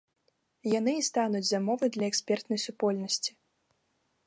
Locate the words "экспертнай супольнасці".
2.11-3.31